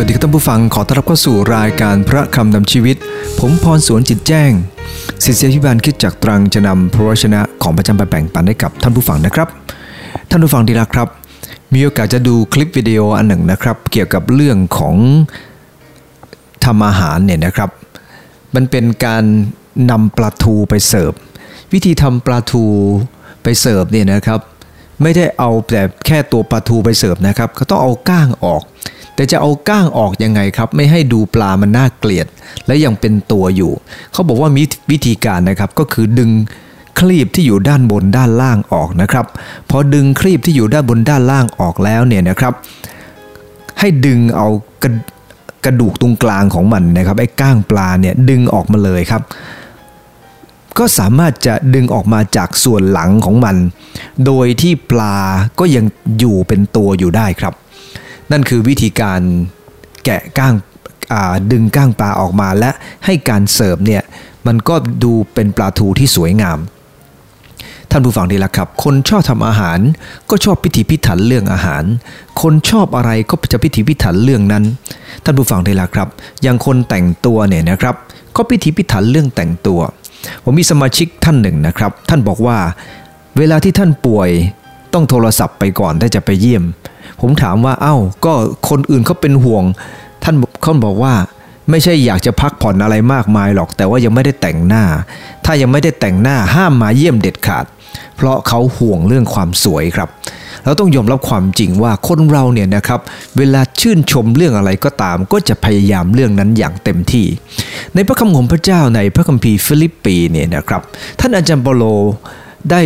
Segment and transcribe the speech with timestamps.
[0.00, 2.96] วัสดีครับท่านผู้ฟังขอต้อนรับเข้าสู่รายการพระคำนำชีวิต
[3.38, 4.50] ผมพรสวนจิตแจ้ง
[5.24, 9.48] ศิษยาพิบาลคิดจากตรังจะนำพระวชนะของพระจ้าไปแบ่งปันให้กับท่านผู้ฟังนะครับ
[10.30, 11.08] ท่านผู้ฟังที่รักครับ
[11.74, 14.96] มีโอกาสจะดูคลิปวิดีโออันหนึ่งนะครับ เกี่ยวกับเรื่องของ
[16.64, 17.70] ทำอาหารเนี่ยนะครับ
[18.54, 19.24] มันเป็นการ
[19.90, 21.12] นำปลาทูไปเสิร์ฟ
[21.72, 22.64] วิธีทำปลาทู
[23.42, 24.40] ไปเสิร์ฟเนี่ยนะครับ
[25.02, 28.62] ไม่ได้เอาแต่แค่ตัวปลาทูไปเสิร์ฟนะครับเขาต้องเอาก้างออก
[29.18, 32.26] แต่จะเอาก้างออกยังไงครับ ไม่ให้ดูปลามันน่าเกลียด
[32.66, 33.72] และยังเป็นตัวอยู่
[34.12, 36.30] เขาบอกว่ามีวิธีการนะครับก็คือดึง
[37.00, 39.26] ครีบที่อยู่ด้านบนด้านล่างออกนะครับ
[39.70, 42.52] พอดึงครีบที่อยู่ด้านบนด้านล่างออกแล้วเนี่ยนะครับ
[43.78, 44.48] ให้ดึงเอา
[44.82, 44.90] กระ
[45.64, 49.22] กระดูกตรงกลางของมันนะครับไอ้ก้างปลาเนี่ยดึงออกมาเลยครับ
[50.78, 53.56] ก็สามารถจะดึงออกมาจากส่วนหลังของมัน
[54.26, 55.16] โดยที่ปลา
[55.58, 55.84] ก็ยัง
[56.18, 57.54] อยู่เป็นตัวอยู่ได้ครับ
[58.32, 59.20] นั่นคือวิธีการ
[60.04, 60.54] แกะก้าง
[61.52, 62.70] ดึงก้างปลาออกมาและ
[63.04, 64.02] ให้การเสิร์ฟเนี่ย
[64.46, 66.58] มันก็ดูเป็นปลาทูที่สวยงาม
[67.90, 69.78] ท่านผู้ฟังดีละครับ คนชอบทำอาหาร
[70.30, 71.84] ก็ชอบพิถีพิถันเรื่องอาหาร
[72.42, 74.64] คนชอบอะไรก็จะพิถีพิถันเรื่องนั้น
[75.24, 76.08] ท่านผู้ฟังดีละครับ
[76.42, 77.94] อย่างคนแต่งตัวเนี่ยนะครับ
[78.36, 79.80] ก็พิถีพิถันเรื่องแต่งตัว
[80.44, 82.58] ผมมีสมาชิกท่านหนึ่งนะครับ ท่านบอกว่า
[83.38, 84.30] เวลาที่ท่านป่วย
[84.92, 86.64] ต้องโทรศัพท์ไปก่อนถ้าจะไปเยี่ยม
[87.20, 88.32] ผมถามว่าเอ้าก็
[88.68, 89.64] คนอื่นเขาเป็นห่วง
[90.24, 91.14] ท่านเขาบอกว่า
[91.70, 94.84] ไม่ใช่อยากจะพักผ่อนอะไรมากมายหรอก แต่ว่ายังไม่ได้แต่งหน้า
[95.44, 97.64] ถ้ายังไม่ได้แต่งหน้าห้ามมาเยี่ยมเด็ดขาด
[98.16, 100.08] เพราะเขาห่วงเรื่องความสวยครับ
[100.64, 103.00] เราต้องยอมรับความจริงว่าคนเราเนี่ยนะครับ
[103.38, 107.26] เวลาชื่นชมเรื่องอะไรก็ตาม ก็จะพยายามเรื่องนั้นอย่างเต็มที่
[107.94, 110.82] ในพระคำของพระเจ้าในพระคัมภีร์ฟิลิปปีเนี่ยนะครับ
[111.20, 111.84] ท่านอาจารย์เปโล
[112.70, 112.80] ได้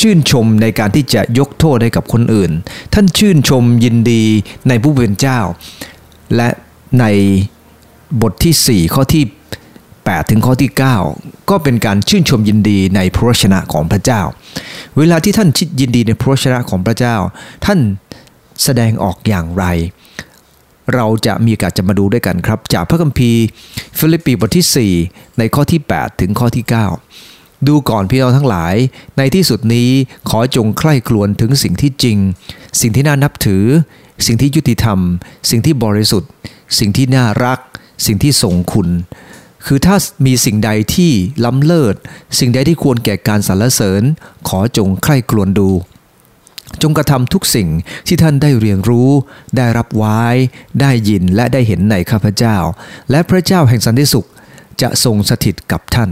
[0.00, 2.50] ชื่นชมในการที่จะยกโทษให้กับคนอื่น
[2.94, 4.24] ท่านชื่นชมยินดี
[4.68, 5.38] ในผู้เป็นเจ้า
[6.36, 6.48] และ
[7.00, 7.04] ใน
[8.22, 9.24] บทที่ 4 ข้อที่
[9.74, 10.70] 8 ถึงข้อที่
[11.10, 14.22] 9 ก็เป็นการชื่นชมยินดีในพระชนะของพระเจ้า
[14.98, 17.16] เวลาที่ท่านชื่นชมยินดีในพระวจนะของพระเจ้า
[17.64, 17.78] ท่าน
[18.62, 19.64] แสดงออกอย่างไร
[20.94, 23.42] เราจะมีโอกาสจะมาดูด้วยกันครับ จากพระคัมภีร์
[23.98, 27.33] ฟิลิปปีบทที่ 4 ในข้อที่ 8 ถึงข้อที่ 9
[27.68, 28.74] ดูก่อนพี่น้องทั้งหลาย
[29.16, 29.90] ในที่สุดนี้
[30.28, 32.18] ขอจงใคร่ครวญถึงสิ่งที่จริง
[32.80, 33.64] สิ่งที่น่านับถือ
[34.26, 34.98] สิ่งที่ยุติธรรม
[35.50, 36.30] สิ่งที่บริสุทธิ์
[36.78, 37.58] สิ่งที่น่ารัก
[38.06, 38.88] สิ่งที่ทรงคุณ
[39.66, 41.12] คือถ้ามีสิ่งใดที่
[41.44, 41.94] ล้ำเลิศ
[42.38, 44.02] สิ่งใดที่ควรแก่การสรรเสริญ
[44.48, 45.70] ขอจงใคร่ครวญดู
[46.82, 47.68] จงกระทำทุกสิ่ง
[48.06, 49.10] ที่ท่านได้เรียนรู้
[49.56, 50.22] ได้รับไว้
[50.80, 52.56] ได้ยินและได้เห็นในข้าพเจ้า
[53.10, 54.28] และพระเจ้าแห่งสันติสุข
[54.82, 56.10] จะทรงสถิตกับท่าน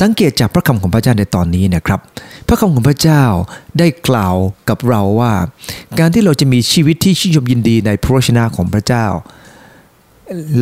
[0.00, 2.00] สังเกตจากพระคำของพระเจ้าในตอนนี้นะครับ
[2.48, 3.22] พระคำของพระเจ้า
[3.78, 4.36] ได้กล่าว
[4.68, 5.32] กับเราว่า
[5.98, 9.06] การที่เราจะมีชีวิตที่ชื่นชมยินดีในพระวจนะของพระเจ้า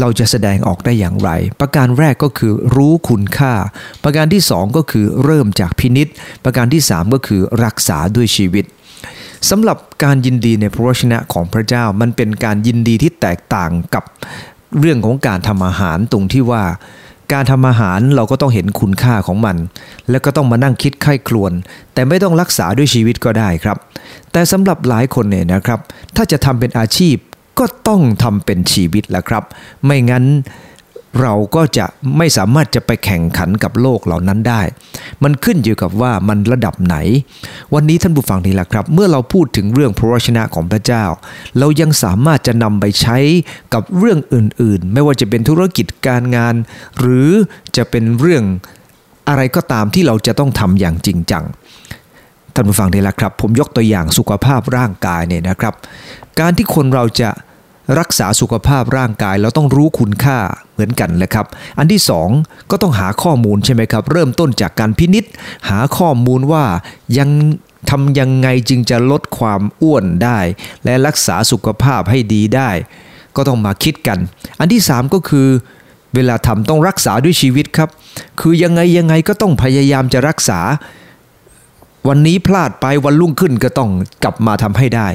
[0.01, 1.31] เราจะแสดงออกได้อย่างไร
[1.61, 3.55] ประการแรกก็คือรู้คุณค่า
[4.05, 6.09] ประการที่สองก็คือเริ่มจากพินิษ
[6.45, 8.65] ประการที่สามก็คือรักษาด้วยชีวิต
[9.51, 14.05] สำหรับการยินดีในพระวจนะของพระเจ้ามันเป็นการยินดีที่แตกต่างกับ
[14.81, 16.65] เรื่องของการทำอาหารตรงที่ว่า
[17.33, 19.57] การทำอาหารเราก็ต้องเห็นคุณค่าของมัน
[20.11, 21.53] แล้วก็ต้องมานั่งคิดไข้ครวน
[21.95, 23.77] แต่ไม่ต้องรักษาด้วยชีวิตก็ได้ครับ
[24.33, 25.81] แต่สำหรับหลายคนเนี่ยนะครับ
[26.17, 27.17] ถ้าจะทำเป็นอาชีพ
[27.59, 29.45] ก็ต้องทำเป็นชีวิตแหละครับ
[29.85, 30.25] ไม่งั้น
[31.21, 31.87] เราก็จะ
[32.17, 34.63] ไม่สามารถจะไปแข่งขันกับโลกเหล่านั้นได้
[35.23, 36.97] มันขึ้นอยู่กับว่ามันระดับไหน
[37.75, 41.05] วันนี้ท่านผู้ฟังนี่แหละครับ เมื่อเราพูดถึงเรื่องพระวจนะของพระเจ้า
[41.59, 43.19] เรายังสามารถจะนำไปใช้
[43.75, 46.55] กับเรื่องอื่นๆ ไม่ว่าจะเป็นธุรกิจการงาน
[46.99, 47.31] หรือ
[47.77, 48.45] จะเป็นเรื่อง
[49.29, 51.45] อะไรก็ตามที่เราจะต้องทำอย่างจริงจัง
[52.55, 55.75] ท่านผู้ฟังนี่แหละครับ ผมยกตัวอย่างสุขภาพร่างกายเนี่ยนะครับ
[56.41, 57.31] การที่คนเราจะ
[57.99, 60.39] รักษาสุขภาพร่างกายเราต้องรู้คุณค่า
[60.73, 61.47] เหมือนกันเลยครับ
[61.79, 62.29] อันที่สอง
[62.71, 65.25] ก็ต้องหาข้อมูลใช่ไหมครับ เริ่มต้นจากการพินิษ
[65.69, 66.65] หาข้อมูลว่า
[67.19, 67.31] ยัง
[67.91, 70.39] ทำยังไงจึงจะลดความอ้วนได้
[70.85, 72.71] และรักษาสุขภาพให้ดีได้
[73.37, 74.19] ก็ต้องมาคิดกัน
[74.59, 75.49] อันที่สามก็คือ
[76.15, 77.89] เวลาทำต้องรักษาด้วยชีวิตครับ
[78.41, 80.61] คือยังไงยังไงก็ต้องพยายามจะรักษา
[82.09, 83.91] วันนี้พลาดไปวันรุ่งขึ้นก็ต้อง
[84.25, 85.09] กลับมาทำให้ได้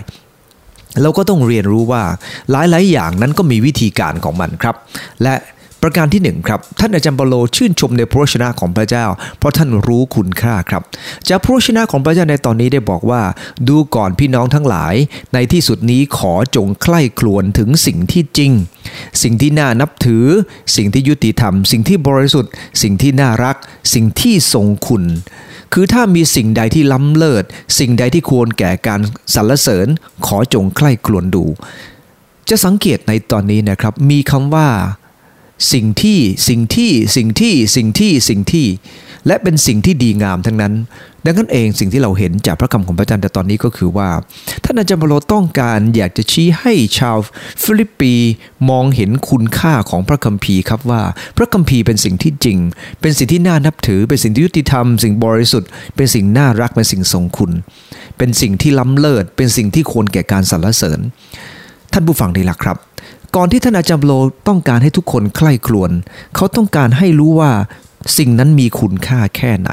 [1.02, 2.04] เราก็ต้องเรียนรู้ว่า
[2.52, 4.76] หลายๆ อย่างนั้นก็มีวิธีการของมันครับ
[5.24, 5.36] และ
[5.84, 9.06] ประการที่หนึ่งครับท่านอาจารย์เปโลชื่นชมในพระชนะของพระเจ้า
[9.38, 10.84] เพราะท่านรู้คุณค่าครับ
[11.28, 13.22] จากพระชนะของพระเจ้าในตอนนี้ได้บอกว่า
[13.68, 14.96] ดูก่อนพี่น้องทั้งหลาย
[15.34, 18.52] ในที่สุดนี้ขอจงใคร่ครวญถึงสิ่งที่จริง
[19.24, 20.26] สิ่งที่น่านับถือ
[20.76, 22.52] สิ่งที่ยุติธรรม สิ่งที่บริสุทธิ์
[22.82, 23.56] สิ่งที่น่ารัก
[23.94, 25.04] สิ่งที่ทรงคุณ
[25.74, 27.44] คือถ้ามีสิ่งใดที่ล้ำเลิศ
[27.80, 29.00] สิ่งใดที่ควรแก่การ
[29.34, 29.88] สรรเสริญ
[30.26, 31.46] ขอจงใคร่ครวญดู
[32.50, 34.68] จะสังเกตในตอนนี้นะครับ มีคำว่า
[35.74, 38.68] สิ่งที่สิ่งที่สิ่งที่สิ่งที่สิ่งที่
[39.28, 40.74] และเป็นสิ่งที่ดีงามทั้งนั้น
[41.26, 44.10] ดังนั้นเองสิ่งที่เราเห็นจากพระคำของพระอาจารย์แต่ตอนนี้ก็คือว่า
[44.64, 47.18] ท่านอาจารย์เปาโลต้องการอยากจะชี้ให้ชาว
[47.64, 48.14] ฟิลิปปี
[48.70, 51.02] มองเห็นคุณค่าของพระคัมภีร์ครับว่า
[51.38, 52.58] พระคัมภีร์เป็นสิ่งที่จริง
[53.02, 57.52] เป็นสิ่งที่น่านับถือ เป็นสิ่งที่ยุติธรรม สิ่งบริสุทธิ์ เป็นสิ่งน่ารักเป็นสิ่งทรงคุณ
[58.18, 61.00] เป็นสิ่งที่ล้ำเลิศเป็นสิ่งที่ควรแก่การสรรเสริญ
[61.94, 62.78] ท่านผู้ฟังที่รักครับ
[63.36, 64.12] ก่อนที่ท่านอาจารย์เปาโล
[64.48, 65.92] ต้องการให้ทุกคนใคร่ครวญ
[66.36, 67.52] เขาต้องการให้รู้ว่า
[68.18, 69.72] สิ่งนั้นมีคุณค่าแค่ไหน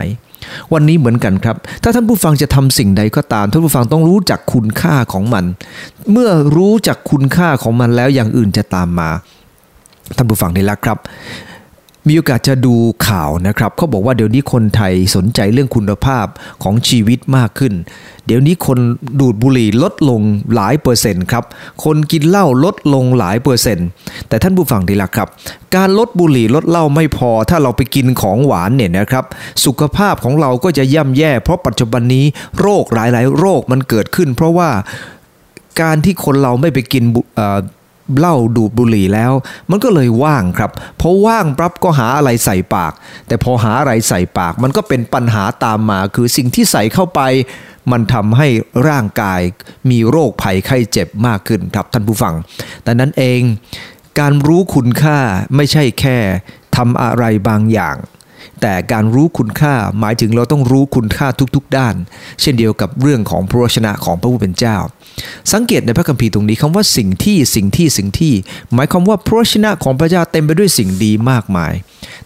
[0.73, 5.45] วันนี้เหมือนกันครับ ถ้าท่านผู้ฟังจะทำสิ่งใดก็ตาม ท่านผู้ฟังต้องรู้จักคุณค่าของมัน
[6.13, 9.11] เมื่อรู้จักคุณค่าของมันแล้วอย่างอื่นจะตามมา
[10.17, 10.99] ท่านผู้ฟังนี่ละครับ
[12.09, 12.75] มีโอกาสจะดู
[13.09, 16.27] ข่าวนะครับเขาบอกว่าเดี๋ยวนี้คนไทยสนใจเรื่องคุณภาพ
[16.63, 17.75] ของชีวิตมากขึ้น
[18.27, 18.79] เดี๋ยวนี้คน
[19.21, 20.21] ดูดบุหรี่ลดลง
[20.55, 21.45] หลายเปอร์เซ็นต์ครับ
[21.85, 23.87] คนกินเหล้าลดลงหลายเปอร์เซ็นต์
[24.29, 25.29] แต่ท่านผู้ฟังดีละครับ
[25.77, 29.25] การลดบุหรี่ลดเหล้าไม่พอ ถ้าเราไปกินของหวานเนี่ยนะครับ
[29.65, 32.25] สุขภาพของเราก็จะย่ำแย่ เพราะปัจจุบันนี้
[32.61, 34.71] โรคหลาย ๆ โรคมันเกิดขึ้น เพราะว่า
[35.81, 37.17] การที่คนเราไม่ไปกินบ
[38.07, 39.33] เอ่อเหล้าดูดบุหรี่แล้ว
[39.71, 40.71] มันก็เลยว่างครับ
[41.01, 42.93] พอว่างปั๊บก็หาอะไรใส่ปาก
[43.27, 47.21] แต่พอหาอะไรใส่ปาก มันก็เป็นปัญหาตามมา คือสิ่งที่ใส่เข้าไป
[47.93, 48.49] มันทำให้
[48.89, 49.41] ร่างกาย
[49.91, 52.35] มีโรคภัยไข้เจ็บมากขึ้นครับท่านผู้ฟัง
[52.83, 53.41] แต่นั้นเอง
[54.19, 55.19] การรู้คุณค่า
[55.57, 56.19] ไม่ใช่แค่
[56.77, 57.97] ทำอะไรบางอย่าง
[58.63, 61.95] แต่การรู้คุณค่าหมายถึงเราต้องรู้คุณค่าทุกๆ ด้าน
[62.41, 64.77] เช่นเดียวกับเรื่องของพระวชนะของพระผู้เป็นเจ้า
[65.53, 68.35] สังเกตในพระคัมภีร์ตรงนี้คำว่าสิ่งที่สิ่งที่สิ่งที่
[68.75, 71.73] หมายความว่าพระวชนะของพระเจ้าเต็มไปด้วยสิ่งดีมากมาย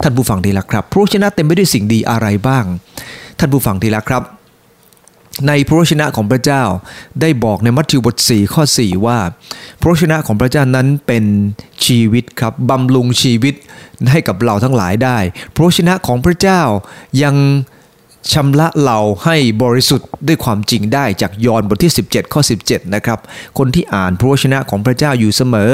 [0.03, 2.65] ท่านผู้ฟังทีละครับ พระวชนะเต็มไปด้วยสิ่งดีอะไรบ้าง
[3.39, 4.23] ท่านผู้ฟังทีละครับ
[5.49, 6.63] ในพระวชนะของพระเจ้า
[7.21, 9.19] ได้บอกในมัทธิวบท 4 ข้อ 4 ว่า
[9.81, 11.25] พระวชนะของพระเจ้านั้นเป็น
[11.87, 13.55] ชีวิตครับบำรุงชีวิต
[14.11, 15.19] ให้กับเราทั้งหลายได้
[15.55, 16.61] พระวชนะของพระเจ้า
[17.23, 17.37] ยัง
[18.33, 23.19] ชำระเราให้บริสุทธิ์ด้วยความจริงได้จากยอห์นบทที่ 17 ข้อ 17 นะครับ
[23.59, 25.71] คนที่อ่านพระวชนะของพระเจ้าอยู่เสมอ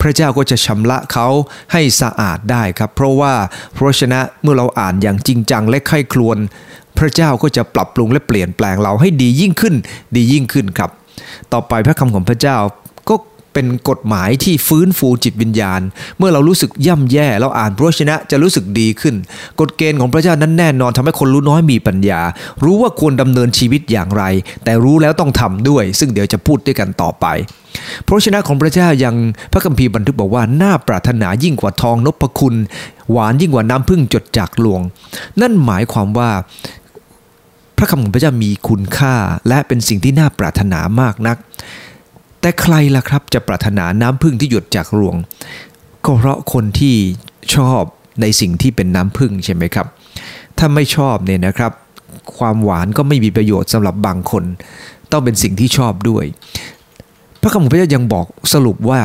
[0.00, 1.28] พระเจ้าก็จะชำระเขา
[1.72, 3.34] ให้สะอาดได้ครับ เพราะว่า
[3.74, 6.38] พระวชนะเมื่อเราอ่านอย่างจริงจังและใคร่ครวญ
[6.98, 9.74] พระเจ้าก็จะปรับปรุงและเปลี่ยนแปลงเราให้ดียิ่งขึ้น
[10.16, 10.90] ดียิ่งขึ้นครับ
[11.52, 12.56] ต่อไปพระคำของพระเจ้า
[13.08, 13.14] ก็
[13.54, 15.80] เป็นกฎหมายที่ฟื้นฟูจิตวิญญาณ
[16.18, 19.14] เมื่อเรารู้สึกย่ำแย่เราอ่านพระชนะจะรู้สึกดีขึ้น
[19.60, 22.20] กฎเกณฑ์ของพระเจ้านั้นแน่นอนทำให้คนรู้น้อยมีปัญญา
[22.64, 24.24] รู้ว่าควรดำเนินชีวิตอย่างไร
[24.64, 27.26] แต่รู้แล้วต้องทำด้วย ซึ่งเดี๋ยวจะพูดด้วยกันต่อไป
[28.06, 29.14] พระชนะของพระเจ้ายัง
[29.52, 32.54] พระคัมภีร์บันทึกบอกว่าน่าปรารถนายิ่งกว่าทองนพคุณ
[33.10, 34.80] หวานยิ่งกว่าน้ำพึ่งจดจากหลวง
[35.40, 36.30] นั่นหมายความว่า
[37.82, 39.14] พระคำของพระเจ้ามีคุณค่า
[39.48, 41.36] และเป็นสิ่งที่น่าปรารถนามากนัก
[42.40, 45.16] แต่ใครล่ะครับจะปรารถนาน้ำพึ่งที่หยดจากรวง
[46.04, 46.96] ก็เพราะคนที่
[47.54, 47.82] ชอบ
[48.20, 49.86] ในสิ่งที่เป็นน้ำพึ่งใช่ไหมครับ
[50.58, 51.72] ถ้าไม่ชอบเนี่ยนะครับ
[52.38, 54.44] ความหวานก็ไม่มีประโยชน์สำหรับบางคน
[55.12, 56.24] ต้องเป็นสิ่งที่ชอบด้วย
[57.42, 59.00] พระคำของพระเจ้ายังบอกสรุปว่า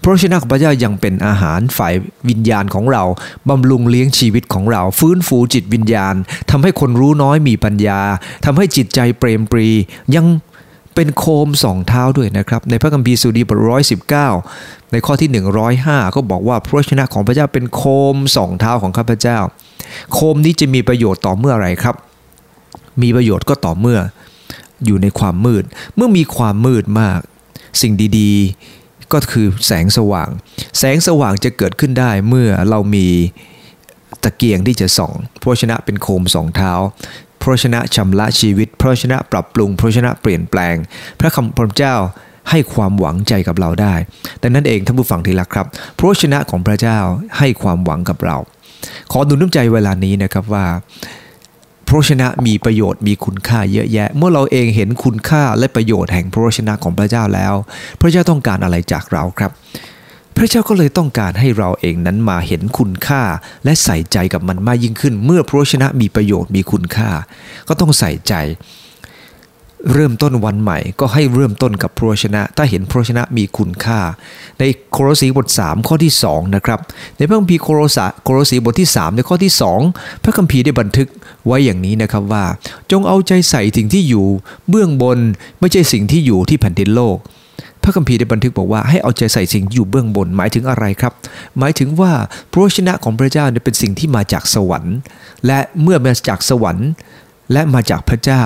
[0.00, 1.94] พระวจนะของพระเจ้ายังเป็นอาหารฝ่าย
[2.28, 3.02] วิญญาณของเรา
[3.48, 6.14] บำรุงเลี้ยงชีวิตของเรา ฟื้นฟูจิตวิญญาณ
[6.50, 8.00] ทำให้คนรู้น้อยมีปัญญา
[8.44, 9.68] ทำให้จิตใจเปรมปรี
[10.16, 10.26] ยัง
[10.94, 14.28] เป็นโคมสองเท้าด้วยนะครับ ในพระคัมภีร์สุดีบทร้อยสิบเก้า
[14.92, 15.30] ในข้อที่
[15.72, 17.82] 105 ก็บอกว่าพระวจนะของพระเจ้าเป็นโค
[18.14, 19.38] มสองเท้าของข้าพเจ้า
[20.12, 21.94] โคมนี้จะมีประโยชน์ต่อเมื่อไรครับ
[23.02, 23.98] มีประโยชน์ก็ต่อเมื่อ
[24.86, 25.64] อยู่ในความมืด
[25.96, 27.20] เมื่อมีความมืดมาก
[27.80, 30.28] สิ่งดีๆ ก็คือแสงสว่าง
[30.78, 33.08] แสงสว่างจะเกิดขึ้นได้เมื่อเรามี
[34.22, 36.72] ตะเกียงที่จะส่องพระชนะเป็นโคมสองเท้า
[37.40, 40.76] พระชนะชำระชีวิตพระชนะปรับปรุงพระชนะเปลี่ยนแปลง
[41.18, 41.96] พระคำพระเจ้า
[42.50, 43.94] ให้ความหวังใจกับเราได้
[44.40, 46.98] แต่นั้นเองท่านผู้ฟังที่รักครับ พระชนะของพระเจ้า
[47.38, 48.36] ให้ความหวังกับเรา
[49.12, 50.66] ขอหนุนน้ำใจเวลานี้นะครับว่า
[51.92, 57.54] พระชนะมีประโยชน์มีคุณค่าเยอะแยะ เมื่อเราเองเห็นคุณค่าและประโยชน์แห่งพระชนะของพระเจ้าแล้ว
[58.00, 59.50] พระเจ้าต้องการอะไรจากเราครับ
[60.36, 63.22] พระเจ้าก็เลยต้องการให้เราเองนั้นมาเห็นคุณค่า
[63.64, 67.10] และใส่ใจกับมันมากยิ่งขึ้น เมื่อพระชนะมีประโยชน์มีคุณค่า
[67.68, 68.34] ก็ต้องใส่ใจ
[69.92, 74.00] เริ่มต้นวันใหม่ ก็ให้เริ่มต้นกับพระวจนะ ถ้าเห็นพระวจนะมีคุณค่า
[74.58, 76.80] ในโครสีบท 3 ข้อที่2นะครับ
[77.16, 79.52] ในพระคัมภีร์โครสาโครสีบทที่ 3 ในข้อที่
[79.86, 81.08] 2 พระคัมภีร์ได้บันทึก
[81.46, 82.44] ไว้อย่างนี้นะครับว่า
[82.90, 84.26] จงเอาใจใส่สิ่งที่อยู่
[84.68, 85.18] เบื้องบน
[85.60, 87.16] ไม่ใช่สิ่งที่อยู่ที่แผ่นดินโลก
[87.82, 91.12] พระคัมภีร์ได้บันทึกบอกว่าให้เอาใจใส่สิ่งที่อยู่เบื้องบนหมายถึงอะไรครับ
[91.58, 92.12] หมายถึงว่า
[92.50, 94.96] พระวจนะของพระเจ้าเป็นสิ่งที่มาจากสวรรค์
[95.46, 96.88] และเมื่อมาจากสวรรค์
[97.52, 98.44] และมาจากพระเจ้า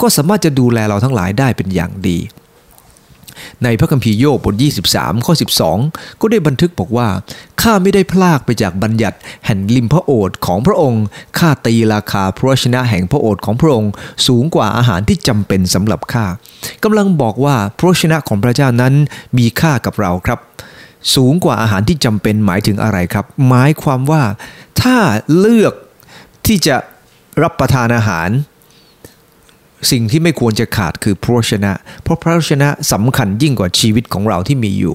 [0.00, 2.18] ก็สามารถจะดูแลเราทั้งหลายได้เป็นอย่างดี
[3.64, 4.54] ในพระคัมภีร์โยบบท
[4.90, 5.34] 23 ข้อ
[5.76, 7.08] 12 ก็ได้บันทึกบอกว่า
[7.62, 11.04] ข้าไม่ได้พลากไปจากบัญญัติแห่งริมพระโอษฐ์ของพระองค์
[11.38, 13.92] ข้าตีราคาพระชนะแห่งพระโอษฐ์ของพระองค์
[14.26, 16.26] สูงกว่าอาหารที่จำเป็นสำหรับข้า
[16.84, 18.94] กำลังบอกว่าพระชนะของพระเจ้านั้น
[19.38, 20.38] มีค่ากับเราครับ
[21.14, 24.22] สูงกว่าอาหารที่จำเป็นหมายถึงอะไรครับ หมายความว่า
[24.82, 24.96] ถ้า
[25.38, 25.74] เลือก
[26.46, 26.76] ที่จะ
[27.42, 28.28] รับประทานอาหาร
[29.90, 34.94] สิ่งที่ไม่ควรจะขาดคือพระชนะ เพราะพระชนะสำคัญยิ่งกว่าชีวิตของเราที่มีอยู่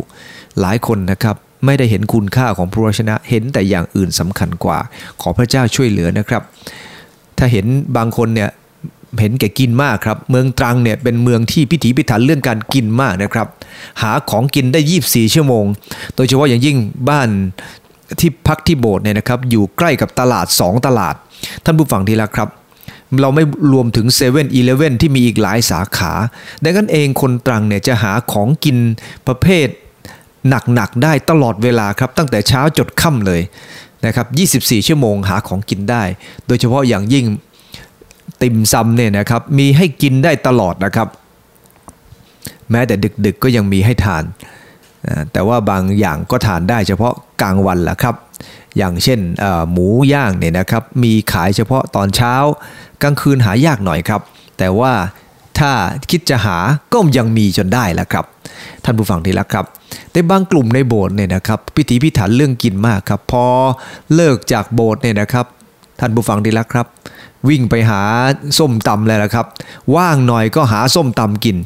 [0.61, 4.79] หลายคนนะครับไม่ได้เห็นคุณค่าของพระชนะ เห็นแต่อย่างอื่นสำคัญกว่า
[5.21, 6.41] ขอพระเจ้าช่วยเหลือนะครับ
[7.37, 7.65] ถ้าเห็น
[7.97, 8.49] บางคนเนี่ย
[9.19, 13.47] เห็นแก่กินมากครับ เมืองตรังเนี่ยเป็นเมืองที่พิถีพิถันเรื่องการกินมากนะครับ
[14.01, 15.65] หาของกินได้ 24 ชั่วโมง
[16.15, 16.77] โดยเฉพาะอย่างยิ่ง
[17.09, 17.29] บ้าน
[18.19, 21.15] ที่พักที่โบสถ์เนี่ยนะครับ อยู่ใกล้กับตลาด 2 ตลาด
[21.65, 22.49] ท่านผู้ฟังที่รักครับ
[23.21, 26.13] เราไม่รวมถึง7 e เ e ่ e อที่มีอีกหลายสาขา
[26.63, 28.77] ดังนั้นเองคนตรังเนี่ยจะหาของกิน
[29.27, 29.67] ประเภท
[30.49, 33.41] หนักๆได้ตลอดเวลาครับ ตั้งแต่เช้าจดค่ำเลย
[34.05, 34.27] นะครับ
[34.73, 36.03] 24 ชั่วโมงหาของกินได้
[36.47, 37.25] โดยเฉพาะอย่างยิ่ง
[38.41, 41.07] ติ่มซำเนี่ยนะครับมีให้กินได้ตลอดนะครับ
[42.71, 44.23] แม้แต่ดึกๆก็ยังมีให้ทาน
[45.31, 48.15] แต่ว่าบางอย่างก็ทานได้เฉพาะกลางวันแหละครับ
[48.77, 49.19] อย่างเช่น
[49.71, 52.33] หมูย่างเนี่ยนะครับมีขายเฉพาะตอนเช้า
[53.01, 54.21] กลางคืนหายากหน่อยครับ
[54.57, 54.93] แต่ว่า
[55.59, 55.71] ถ้า
[56.09, 56.57] คิดจะหา
[56.93, 58.25] ก็ยังมีจนได้แล้วครับ
[58.83, 59.65] ท่านผู้ฟังที่รักครับ
[60.11, 63.45] แต่บางกลุ่มในโบสถ์เนี่ยนะครับพิถีพิถันเรื่องกินมากครับ พอ
[64.15, 65.45] เลิกจากโบสถ์เนี่ยนะครับ
[65.99, 66.87] ท่านผู้ฟังที่รักครับ
[67.49, 68.01] วิ่งไปหา
[68.57, 69.45] ส้มตำเลยละครับ
[69.95, 71.57] ว่างหน่อยก็หาส้มตำกิน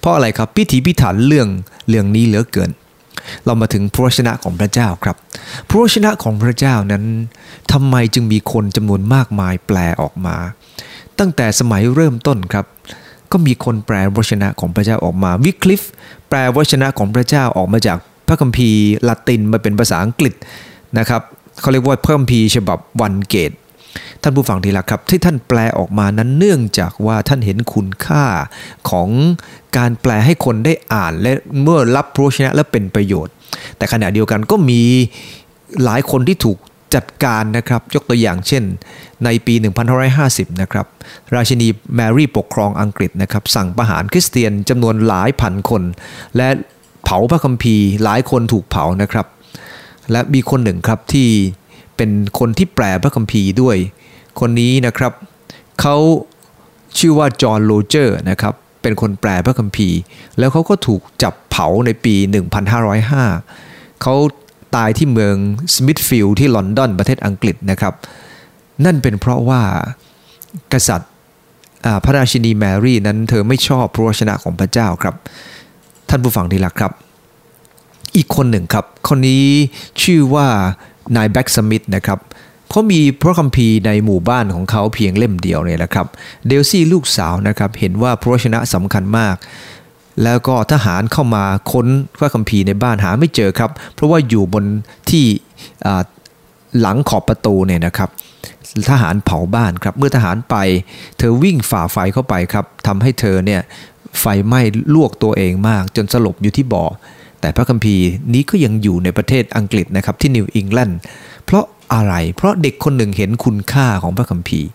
[0.00, 1.48] เพราะอะไรครับพิถีพิถันเรื่อง
[1.88, 2.70] เรื่องนี้เหลือเกิน
[3.44, 5.16] เรามาถึงพระชนะของพระเจ้าครับ
[5.68, 7.04] พระชนะของพระเจ้านั้น
[7.72, 10.36] ทำไมจึงมีคนจำนวนมากมายแปลออกมา
[11.18, 12.66] ตั้งแต่สมัยเริ่มต้นครับ
[13.32, 15.82] ก็มีคนแปลวชนะของพระเจ้าออกมาวิคลิฟ
[16.28, 17.98] แปลวชนะของพระเจ้าออกมาจาก
[18.28, 20.34] พระคัมภีร์ละตินมาเป็นภาษาอังกฤษ
[20.98, 21.22] นะครับ
[21.60, 23.52] เขาเรียกว่าเพิ่มพีฉบับวันเกต
[24.22, 28.24] ท่านผู้ฟังทีละครับ ที่ท่านแปลออกมานั้นเนื่องจากว่าท่านเห็นคุณค่า
[28.90, 29.08] ของ
[29.76, 33.34] การแปลให้คนได้อ่านและเมื่อรับพระชนะและเป็นประโยชน์
[33.76, 34.82] แต่ขณะเดียวกันก็มี
[35.84, 36.58] หลายคนที่ถูก
[36.94, 38.62] จัดการนะครับ ยกตัวอย่างเช่น
[39.24, 39.54] ในปี
[40.08, 40.86] 1550 นะครับ
[41.34, 45.82] ราชินีแมรี่ปกครองอังกฤษนะครับ สั่งประหารคริสเตียนจำนวนหลายพันคน
[46.36, 46.48] และ
[47.04, 49.26] เผาพระคัมภีร์หลายคนถูกเผานะครับ
[50.12, 51.28] และมีคนหนึ่งครับที่
[51.96, 53.76] เป็นคนที่แปลพระคัมภีร์ด้วย
[54.40, 55.12] คนนี้นะครับ
[55.80, 55.96] เขา
[56.98, 59.98] ชื่อว่าจอห์นโรเจอร์นะครับเป็นคนแปลพระคัมภีร์
[60.38, 62.14] แล้วเขาก็ถูกจับเผาในปี
[62.88, 64.14] 1505 เขา
[64.76, 65.34] ตายที่เมือง
[65.74, 67.94] สมิธฟิลด์ที่ลอนดอนประเทศอังกฤษนะครับ
[68.84, 69.60] นั่นเป็นเพราะว่า
[70.72, 71.10] กษัตริย์
[72.04, 75.14] พระราชินีแมรี่นั้นเธอไม่ชอบพระวจนะของพระเจ้าครับ
[76.08, 76.92] ท่านผู้ฟังที่รักครับ
[78.16, 79.44] อีกคนหนึ่งครับ คนนี้
[80.02, 80.48] ชื่อว่า
[81.16, 82.18] นายแบ็กสมิธนะครับ
[82.70, 86.06] เขามีพระคัมภีร์ในหมู่บ้านของเขาเพียงเล่มเดียวเนี่ยนะครับ
[86.46, 89.36] เดลซี่ลูกสาวนะครับเห็นว่าพระชนะสำคัญมาก
[90.22, 91.86] แล้วก็ทหารเข้ามาค้น
[92.18, 94.64] พระคัมภีร์ในบ้านหาไม่เจอครับ เพราะว่าอยู่บน
[95.10, 95.24] ที่
[96.80, 98.10] หลังขอบประตูเนี่ยนะครับ
[98.90, 100.56] ทหารเผาบ้านครับเมื่อทหารไป
[101.18, 103.60] เธอวิ่งฝ่าไฟเข้าไปครับทำให้เธอเนี่ย
[104.20, 104.60] ไฟไหม้
[104.94, 106.84] ลวกตัวเองมากจนสลบอยู่ที่บ่อ
[107.42, 110.98] แต่พระคัมภีร์นี้ก็ยังอยู่ในประเทศอังกฤษนะครับที่นิวอิงแลนด์
[111.44, 114.66] เพราะอะไร เพราะเด็กคนหนึ่งเห็นคุณค่าของพระคัมภีร์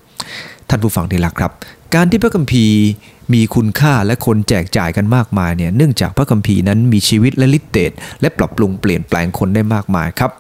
[0.69, 1.51] ท่านผู้ฟังที่รักครับ
[1.95, 2.77] การที่พระคัมภีร์
[3.33, 10.31] มีคุณค่าและคนแจกจ่ายกันมากมายเนี่ยเนื่องจากพระคัมภีร์นั้นมีชีวิตและฤทธิเดชและปรับปรุงเปลี่ยนแปลงคนได้มากมายครับ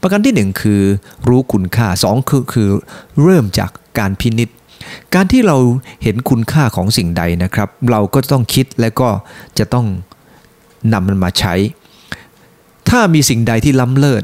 [0.00, 0.82] ประการที่ 1 คือ
[1.28, 2.68] รู้คุณค่า 2 คือคือ
[3.22, 4.48] เริ่มจากการพินิษ
[5.14, 5.56] การที่เรา
[6.02, 9.08] เห็นคุณค่าของสิ่งใดนะครับ เราก็ต้องคิดและก็
[9.58, 9.86] จะต้อง
[10.92, 11.54] นำมันมาใช้
[12.88, 14.22] ถ้ามีสิ่งใดที่ล้ำเลิศ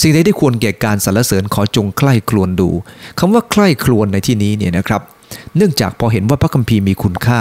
[0.00, 2.70] สิ่งใดที่ควรแก่การสรรเสริญขอจงใคร่ครวญดู
[3.18, 5.02] คำว่าใคร่ครวญในที่นี้เนี่ยนะครับ
[5.56, 7.40] เนื่องจากพอเห็นว่าพระคัมภีร์มีคุณค่า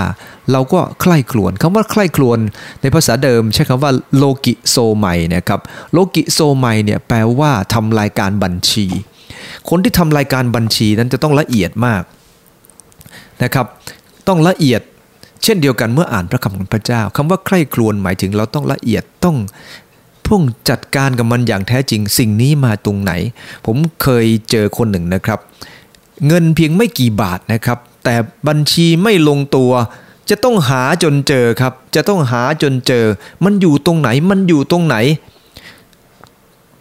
[0.52, 2.40] เราก็ใคร่ครวญคำว่าใคร่ครวญ
[2.82, 5.06] ในภาษาเดิมใช้คำว่าโลกิโซไม
[5.36, 5.60] นะครับ
[5.94, 8.86] โลกิโซไมเนี่ยแปลว่าทำรายการบัญชี
[9.70, 12.04] คนที่ทำรายการบัญชีนั้นจะต้องละเอียดมาก
[13.44, 13.66] นะครับ
[14.28, 14.82] ต้องละเอียด
[15.44, 19.38] เช่นเดียวกันเมื่ออ่านพระคำของพระเจ้าคำว่าใคร่ครวญหมายถึงเราต้องละเอียดต้อง
[20.28, 23.12] พุ่งจัดการกับมันอย่างแท้จริง สิ่งนี้มาตรงไหน
[23.66, 25.40] ผมเคยเจอคนหนึ่งนะครับ
[26.28, 28.16] เงินเพียงไม่กี่บาทนะครับ แต่
[28.48, 29.72] บัญชีไม่ลงตัว
[30.30, 33.06] จะต้องหาจนเจอครับ จะต้องหาจนเจอ
[33.46, 34.98] มันอยู่ตรงไหนมันอยู่ตรงไหน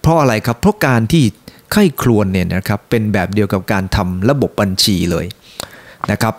[0.00, 1.24] เพราะอะไรครับเพราะการที่
[1.72, 5.26] ไข้ครวนเนี่ยนะครับเป็นแบบเดียวกับการทำระบบบัญชีเลย
[6.10, 6.34] นะครับ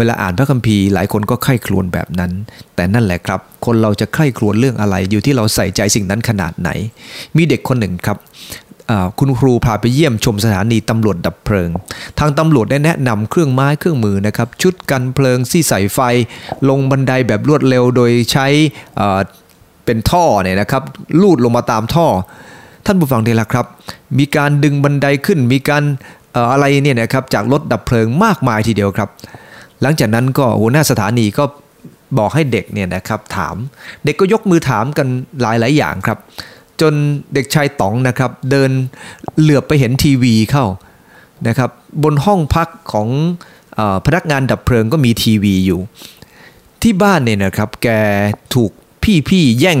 [0.00, 2.32] เวลาอ่านพระคัมภีร์หลายคนก็ใคร่ครวญแบบนั้น
[2.76, 6.70] แต่นั่นแหละครับ คนเราจะใคร่ครวญเรื่องอะไร อยู่ที่เราใส่ใจสิ่งนั้นขนาดไหน
[7.36, 8.18] มีเด็กคนหนึ่งครับ
[9.18, 11.70] คุณครูพาไปเยี่ยมชมสถานีตำรวจดับเพลิง
[12.18, 16.00] ทางตำรวจได้แนะนำเครื่องไม้เครื่องมือนะครับ ชุดกันเพลิงที่ใส่ไฟ
[16.68, 18.46] ลงบันไดแบบรวดเร็วโดยใช้
[19.84, 20.82] เป็นท่อเนี่ยนะครับ
[21.22, 22.06] ลูดลงมาตามท่อ
[22.86, 23.66] ท่านผู้ฟังดีละครับ
[24.18, 25.82] มีการดึงบันไดขึ้น มีการ
[26.52, 29.08] อะไรเนี่ยนะครับจากรถดับเพลิงมากมายทีเดียวครับ
[29.82, 31.44] หลังจากนั้นก็หัวหน้าสถานีก็
[32.18, 33.56] บอกให้เด็กเนี่ยนะครับถาม
[34.04, 35.06] เด็กก็ยกมือถามกัน
[35.42, 36.18] หลายหลายอย่างครับ
[36.80, 36.94] จน
[37.34, 38.70] เด็กชายต๋องนะครับเดิน
[39.40, 40.66] เหลือบไปเห็นทีวีเข้า
[41.48, 41.70] นะครับ
[42.02, 43.08] บนห้องพักของ
[43.78, 45.80] อพนักงานดับเพลิงก็มีทีวีอยู่
[46.82, 47.88] ที่บ้านเนี่ยนะครับแก
[48.54, 48.70] ถูก
[49.28, 49.78] พี่ๆแย่ง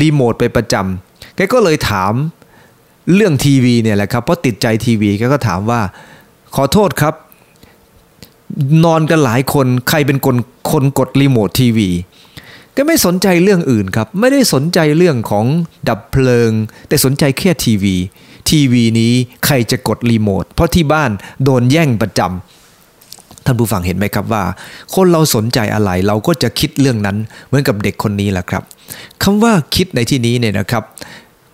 [0.00, 2.12] รีโมทไปประจำแกก็เลยถาม
[3.14, 5.80] เรื่องทีวีเนี่ยแหละครับเพราะติดใจทีวีแกก็ถามว่า
[6.54, 7.14] ขอโทษครับ
[8.84, 10.36] นอนกันหลายคนใครเป็นคน
[10.70, 11.90] คนกดรีโมททีวี
[12.76, 15.46] ก็ไม่สนใจเรื่องอื่นครับ ไม่ได้สนใจเรื่องของ
[15.88, 16.50] ดับเพลิง
[16.88, 17.96] แต่สนใจแค่ทีวี
[18.50, 19.12] ทีวีนี้
[19.44, 21.10] ใครจะกดรีโมทเพราะที่บ้าน
[21.44, 24.44] โดนแย่งประจำท่านผู้ฟังเห็นไหมครับว่า
[24.94, 27.16] คนเราสนใจอะไรเราก็จะคิดเรื่องนั้น
[27.46, 28.62] เหมือนกับเด็กคนนี้แหละครับ
[29.22, 30.84] คำว่าคิดในที่นี้เนี่ยนะครับ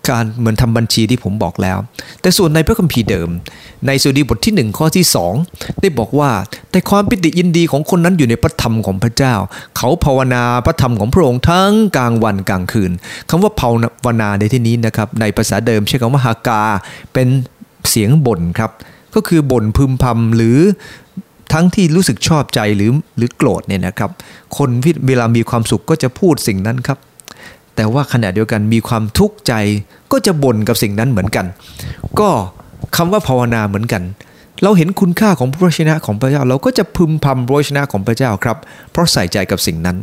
[0.09, 1.79] การเหมือนทำบัญชีที่ผมบอกแล้ว
[2.21, 3.29] แต่ส่วนในพระคัมภีร์เดิม
[3.87, 5.05] ในสุดีบทที่ 1 ข้อที่
[5.43, 6.31] 2 ได้บอกว่า
[6.71, 9.35] แต่ความปิติยินดีของคนนั้นอยู่ในพระธรรมของพระเจ้า
[9.77, 12.93] เขาภาวนาพระธรรมของพระองค์ทั้งกลางวันกลางคืน
[13.29, 13.69] คำว่าภา
[14.07, 16.63] วนาในที่นี้นะครับในภาษาเดิมใช้คำว่าฮากา
[17.13, 17.29] เป็น
[17.91, 18.71] เสียงบ่นครับ
[19.15, 20.59] ก็คือบ่นพึมพำหรือ
[21.53, 24.11] ทั้งที่รู้สึกชอบใจหรือหรือโกรธเนี่ยนะครับ
[24.57, 24.71] คน
[25.07, 26.99] เวลามีความสุขก็จะพูดสิ่งนั้นครับ
[27.79, 29.53] แต่ว่าขณะเดียวกันมีความทุกข์ใจ
[30.13, 31.47] ก็จะบ่นกับสิ่งนั้นเหมือนกัน
[32.21, 32.29] ก็
[32.97, 34.03] คำว่าภาวนาเหมือนกัน
[34.63, 38.57] เราเห็นคุณค่าของพระชนะของพระเจ้า เราก็จะพึมพำพระชนะของพระเจ้าครับ
[38.93, 39.97] เพราะใส่ใจกับสิ่งนั้น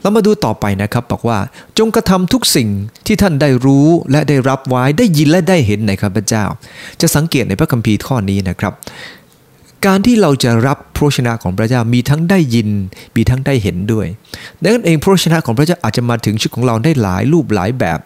[0.00, 1.38] เรามาดูต่อไปนะครับบอกว่า
[1.78, 2.68] จงกระทำทุกสิ่ง
[3.06, 6.44] ที่ท่านได้รู้และได้รับไว้ได้ยินและได้เห็นในข้าพเจ้า
[7.00, 8.72] จะสังเกตในพระคัมภีร์ข้อนี้นะครับ
[9.86, 12.68] การที่เราจะรับพระชนะของพระเจ้ามีทั้งได้ยิน
[13.16, 14.06] มีทั้งได้เห็นด้วย
[14.62, 18.00] ดังนั้นเองพระชนะของพระเจ้าอาจจะมาถึงชีวิตของเราได้หลายรูปหลายแบบ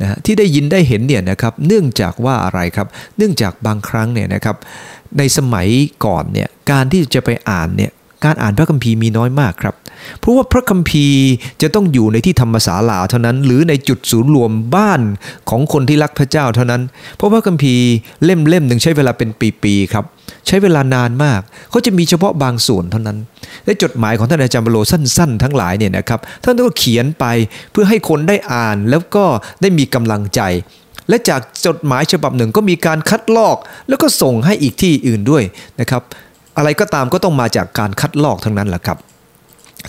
[0.00, 4.56] นะที่ได้ยินได้เห็นเนี่ยนะครับเนื่องจากว่าอะไรครับ เนื่องจากบางครั้งเนี่ยนะครับ
[5.18, 5.68] ในสมัย
[6.04, 7.92] ก่อนเนี่ยการที่จะไปอ่านเนี่ย
[8.24, 9.74] การอ่านพระคัมภีร์มีน้อยมากครับ
[10.20, 11.20] เพราะว่าพระคัมภีร์
[11.62, 15.00] จะต้องอยู่ในที่ธรรมศาลาเท่านั้น หรือในจุดศูนย์รวมบ้าน
[15.50, 16.82] ของคนที่รักพระเจ้าเท่านั้น
[17.16, 17.86] เพราะพระคัมภีร์
[18.24, 19.30] เล่มเล่มหนึ่งใช้เวลาเป็น
[19.62, 20.04] ปีๆครับ
[20.46, 23.18] ใช้เวลานานมากเขาจะมีเฉพาะบางส่วนเท่านั้น
[23.64, 27.24] และจดหมายของท่านอาจารย์บโลสั้น ๆ ทั้งหลายเนี่ยนะครับท่านก็เขียนไป
[27.72, 29.24] เพื่อให้คนได้อ่านแล้วก็
[29.60, 30.42] ได้มีกำลังใจ
[31.08, 33.56] และจากจดหมายฉบับหนึ่งก็มีการคัดลอก
[33.88, 35.44] แล้วก็ส่งให้อีกที่อื่นด้วย
[35.80, 36.02] นะครับ
[36.56, 38.98] อะไรก็ตามก็ต้องมาจากการคัดลอกทั้งนั้นแหละครับ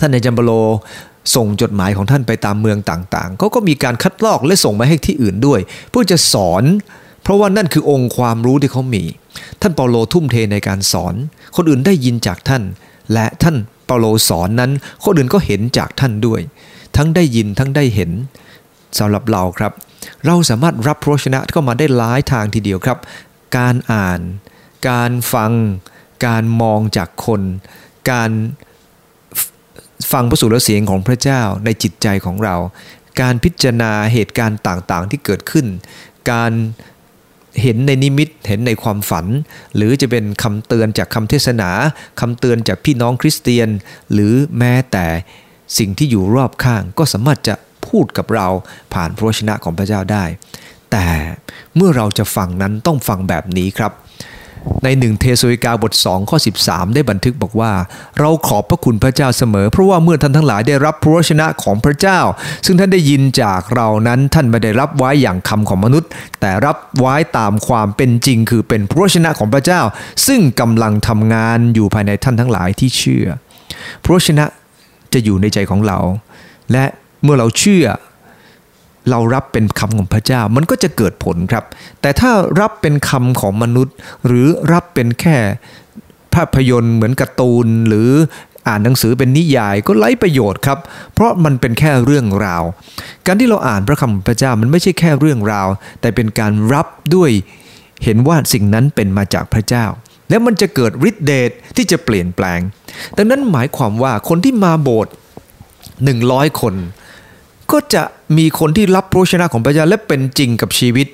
[0.00, 0.50] ท่านในจัมบโล
[1.34, 6.64] ส่งจดหมายของท่านไปตามเมืองต่างๆเขาก็มีการคัดลอกและส่งมาให้ที่อื่นด้วย เพื่อจะสอน
[7.22, 9.04] เพราะว่านั่นคือองค์ความรู้ที่เขามี
[9.60, 11.14] ท่านเปาโลทุ่มเทในการสอน
[11.56, 12.62] คนอื่นได้ยินจากท่าน
[13.12, 14.70] และท่านเปาโลสอนนั้น
[15.04, 16.40] คนอื่นก็เห็นจากท่านด้วย
[16.96, 18.10] ทั้งได้ยินทั้งได้เห็น
[18.98, 19.72] สำหรับเราครับ
[20.26, 22.98] เราสามารถรับพระชนะเข้ามาได้หลายทางทีเดียวครับ
[23.56, 24.20] การอ่าน
[24.88, 25.52] การฟัง
[26.26, 27.42] การมองจากคน
[28.10, 28.30] การ
[30.12, 32.56] ฟังพระสุรเสียงของพระเจ้าในจิตใจของเรา
[33.20, 35.66] การพิจารณาเหตุการณ์ต่างๆที่เกิดขึ้น
[36.32, 36.52] การ
[37.62, 39.26] เห็นในนิมิตเห็นในความฝัน
[39.76, 41.70] หรือจะเป็นคำเตือนจากคำเทศนา
[42.20, 43.68] คำเตือนจากพี่น้องคริสเตียน
[44.12, 45.06] หรือแม้แต่
[45.78, 47.54] สิ่งที่อยู่รอบข้างก็สามารถจะ
[47.86, 48.48] พูดกับเรา
[48.94, 50.24] ผ่านพระชนะของพระเจ้าได้
[50.92, 51.06] แต่
[51.76, 53.92] เมื่อเราจะฟังนั้นต้องฟังแบบนี้ครับ
[54.84, 57.72] ในหนึ่งเทสโลิกาบท 2 ข้อ 13 ได้บันทึกบอกว่า
[58.18, 62.20] เราขอบพระคุณพระเจ้าเสมอ เพราะว่าเมื่อท่านทั้งหลายได้รับพระวชนะของพระเจ้า
[62.66, 66.08] ซึ่งท่านได้ยินจากเรานั้นท่านไม่ได้รับไว้อย่างคำของมนุษย์
[66.40, 69.80] แต่รับไว้ตามความเป็นจริง คือเป็นพระวชนะของพระเจ้า
[70.26, 73.26] ซึ่งกำลังทำงานอยู่ภายในท่านทั้งหลายที่เชื่อ
[74.02, 74.44] พระวชนะ
[75.12, 75.98] จะอยู่ในใจของเรา
[76.72, 76.84] และ
[77.22, 77.84] เมื่อเราเชื่อ
[79.10, 81.64] เรารับเป็นคำของพระเจ้ามันก็จะเกิดผลครับ
[82.00, 83.94] แต่ถ้ารับเป็นคำของมนุษย์
[84.26, 85.36] หรือรับเป็นแค่
[86.34, 88.10] ภาพยนตร์เหมือนการ์ตูนหรือ
[88.68, 90.78] อ่านหนังสือเป็นนิยายก็ไร้ประโยชน์ครับ
[91.14, 92.64] เพราะมันเป็นแค่เรื่องราว
[93.26, 95.68] การที่เราอ่านพระคำของพระเจ้ามันไม่ใช่แค่เรื่องราว
[96.00, 97.30] แต่เป็นการรับด้วย
[98.04, 99.84] เห็นว่าสิ่งนั้นเป็นมาจากพระเจ้า
[100.30, 102.60] แล้วมันจะเกิดฤทธิเดชที่จะเปลี่ยนแปลง
[103.16, 105.12] ดังนั้นหมายความว่าคนที่มาโบสถ์
[106.04, 106.74] หนึ่งร้อยคน
[107.72, 108.02] ก็จะ
[108.36, 111.08] มีคนที่รับพระชนะของพระเจ้าและเป็นจริงกับชีวิต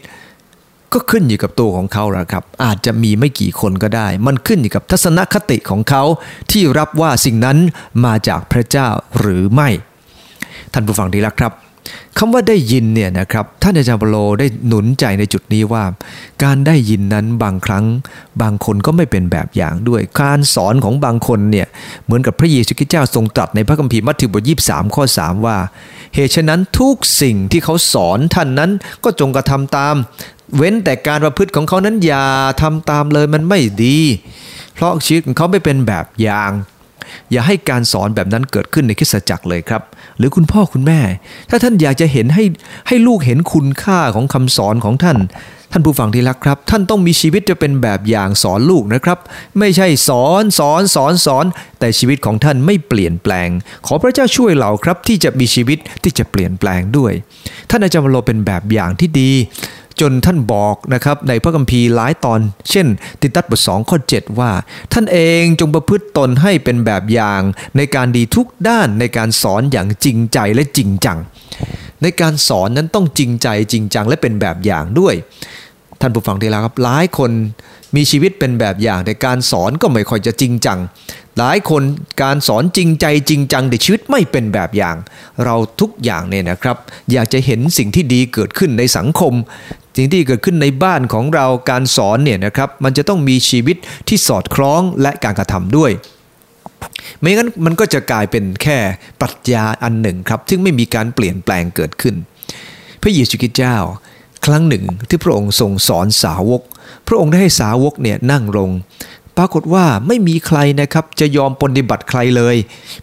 [0.92, 6.02] ก็ขึ้นอยู่กับตัวของเขาละครับ อาจจะมีไม่กี่คนก็ได้ มันขึ้นอยู่กับทัศนคติของเขา
[6.50, 7.58] ที่รับว่าสิ่งนั้น
[8.04, 8.88] มาจากพระเจ้า
[9.18, 9.68] หรือไม่
[10.72, 11.52] ท่านผู้ฟังที่รักครับ
[12.18, 15.84] คำว่าได้ยินเนี่ยนะครับท่านอาจารย์เปโลได้หนุนใจในจุดนี้ว่า
[16.44, 17.84] การได้ยินนั้นบางครั้ง
[18.42, 21.66] บางคนก็ไม่เป็นแบบอย่างด้วย การสอนของบางคนเนี่ย
[22.04, 25.56] เหมือนกับพระเยซูคริสต์เจ้าทรงตรัสในพระคัมภีร์มัทธิวบทยี่สามข้อ 3 ว่า
[26.14, 28.70] เหตุฉะนั้นทุกสิ่งที่เขาสอนท่านนั้น
[29.04, 29.94] ก็จงกระทำตาม
[30.56, 32.24] เว้นแต่การประพฤติของเขานั้นอย่า
[32.62, 33.98] ทำตามเลยมันไม่ดี
[34.74, 36.50] เพราะชีวิตของเขาไม่เป็นแบบอย่าง
[37.32, 39.82] อย่าให้การสอนแบบนั้นเกิดขึ้นในคริสตจักรเลยครับ
[40.18, 41.00] หรือคุณพ่อคุณแม่
[41.50, 42.44] ถ้าท่านอยากจะเห็นให้
[42.88, 45.18] ให้ลูกเห็นคุณค่าของคำสอนของท่าน
[45.72, 49.18] ท่านผู้ฟังที่รักครับ ท่านต้องมีชีวิตจะเป็นแบบอย่างสอนลูกนะครับ
[49.58, 51.44] ไม่ใช่สอนสอนสอนสอน
[51.78, 53.48] แต่ชีวิตของท่านไม่เปลี่ยนแปลง
[53.86, 57.12] ขอพระเจ้าช่วยเราครับที่จะมีชีวิตที่จะเปลี่ยนแปลงด้วย
[57.70, 59.30] ท่านอาจารย์วโรเป็นแบบอย่างที่ดี
[60.00, 62.86] จนท่านบอกนะครับในพระคัมภีร์หลายตอน เช่น
[63.20, 64.52] ติตัสบทสองข้อ 7 ว่า
[64.92, 67.42] ท่านเองจงประพฤติตนให้เป็นแบบอย่าง
[67.76, 71.18] ในการดีทุกด้านในการสอนอย่างจริงใจและจริงจัง
[72.02, 75.14] ในการสอนนั้นต้องจริงใจจริงจังและเป็นแบบอย่างด้วย
[76.06, 77.30] ท่านผู้ฟังที่รักครับหลายคน
[77.96, 80.78] มีชีวิตเป็นแบบอย่างแต่การสอนก็ไม่ค่อยจะจริงจัง
[81.38, 81.82] หลายคน
[82.22, 84.96] การสอนจริงใจจริงจังแต่ชีวิตไม่เป็นแบบอย่าง
[85.44, 86.76] เราทุกอย่างเนี่ยนะครับ
[87.12, 89.32] อยากจะเห็นสิ่งที่ดีเกิดขึ้นในสังคม
[89.96, 93.76] สิ่งที่เกิดขึ้นในบ้านของเราการสอนเนี่ยนะครับ มันจะต้องมีชีวิต
[94.08, 95.90] ที่สอดคล้องและการกระทำด้วย
[97.20, 98.78] ไม่งั้นมันก็จะกลายเป็นแค่
[99.20, 102.14] ปรัชญาอันหนึ่งครับ ซึ่งไม่มีการเปลี่ยนแปลงเกิดขึ้น
[103.02, 103.76] พระเยซูคริสต์เจ้า
[104.46, 106.62] ครั้งหนึ่งที่พระองค์ทรงสอนสาวก
[107.08, 108.70] พระองค์ได้ให้สาวกเนี่ยนั่งลง
[109.36, 112.56] ปรากฏว่าไม่มีใครนะครับจะยอมปฏิบัติใครเลย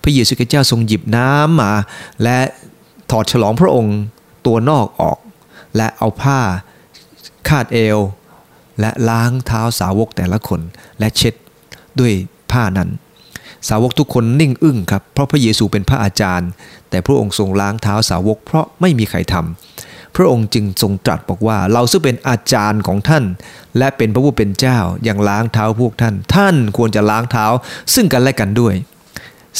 [0.03, 1.73] พระเยซูคริสต์เจ้าทรงหยิบน้ำมา
[2.23, 2.39] และ
[3.11, 3.97] ถอดฉลองพระองค์
[4.45, 5.17] ตัวนอกออก
[5.75, 6.39] และเอาผ้า
[7.47, 7.99] คาดเอว
[8.79, 10.61] และล้างเท้าสาวกแต่ละคน
[10.99, 11.33] และเช็ด
[11.99, 12.13] ด้วย
[12.51, 12.89] ผ้านั้น
[13.69, 16.49] สาวกทุกคนนิ่งอึ้งครับเพราะพระเยซูเป็นพระอาจารย์
[16.89, 19.70] แต่พระองค์ทรงล้างเท้าสาวก เพราะไม่มีใครทำ
[20.15, 23.23] พระองค์จึงทรงตรัสบอกว่า เราซึ่งเป็นอาจารย์ของท่าน
[23.77, 27.45] และเป็นพระผู้เป็นเจ้ายังล้างเท้าพวกท่าน ท่านควรจะล้างเท้า
[27.93, 28.73] ซึ่งกันและกันด้วย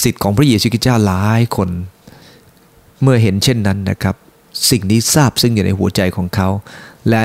[0.01, 1.69] สิทธิ์ของพระเยซูคริสต์เจ้าหลายคน
[3.01, 4.15] เมื่อเห็นเช่นนั้นนะครับ
[4.69, 6.49] สิ่งนี้ทราบซึ่งอยู่ในหัวใจของเขา
[7.09, 7.23] และ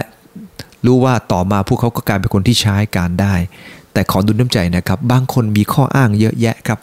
[0.86, 3.34] รู้ว่าต่อมาพวกเขาก็กลายเป็นคนที่ใช้การได้
[3.92, 6.78] แต่ขอดุลน้ำใจนะครับ บางคนมีข้ออ้างเยอะแยะครับ